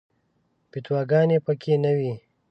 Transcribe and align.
فتواګانې 0.71 1.37
په 1.45 1.53
کې 1.61 1.73
نه 1.83 1.91
وي. 1.97 2.13